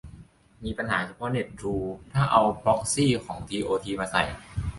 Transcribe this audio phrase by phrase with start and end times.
[0.63, 1.77] มีปัญหาเฉพาะเน็ต ทรู
[2.13, 4.23] ถ้าเอาพร็อกซีของทีโอทีมาใส่